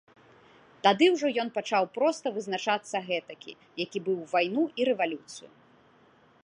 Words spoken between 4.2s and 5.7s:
у вайну і рэвалюцыю.